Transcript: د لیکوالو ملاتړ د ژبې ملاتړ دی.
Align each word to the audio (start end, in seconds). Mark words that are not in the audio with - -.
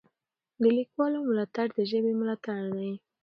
د 0.61 0.63
لیکوالو 0.77 1.19
ملاتړ 1.29 1.67
د 1.77 1.79
ژبې 1.89 2.13
ملاتړ 2.19 2.59
دی. 2.75 2.91